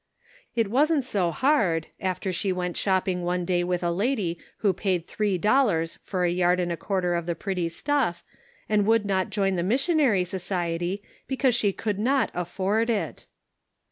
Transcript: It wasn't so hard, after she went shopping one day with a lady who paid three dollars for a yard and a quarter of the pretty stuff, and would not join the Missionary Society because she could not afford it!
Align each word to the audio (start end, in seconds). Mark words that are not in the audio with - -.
It 0.55 0.71
wasn't 0.71 1.03
so 1.03 1.29
hard, 1.29 1.85
after 1.99 2.33
she 2.33 2.51
went 2.51 2.75
shopping 2.75 3.21
one 3.21 3.45
day 3.45 3.63
with 3.63 3.83
a 3.83 3.91
lady 3.91 4.39
who 4.65 4.73
paid 4.73 5.05
three 5.05 5.37
dollars 5.37 5.99
for 6.01 6.23
a 6.25 6.31
yard 6.31 6.59
and 6.59 6.71
a 6.71 6.75
quarter 6.75 7.13
of 7.13 7.27
the 7.27 7.35
pretty 7.35 7.69
stuff, 7.69 8.23
and 8.67 8.87
would 8.87 9.05
not 9.05 9.29
join 9.29 9.57
the 9.57 9.61
Missionary 9.61 10.23
Society 10.23 11.03
because 11.27 11.53
she 11.53 11.71
could 11.71 11.99
not 11.99 12.31
afford 12.33 12.89
it! 12.89 13.27